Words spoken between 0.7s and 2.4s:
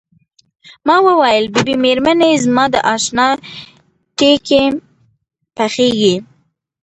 ما وویل بي بي مېرمنې